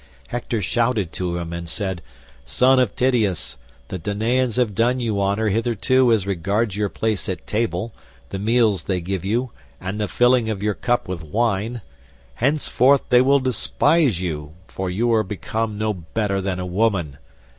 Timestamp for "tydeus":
2.95-3.57